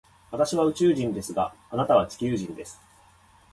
[0.31, 2.81] 私は宇宙人ですが、あなたは地球人です。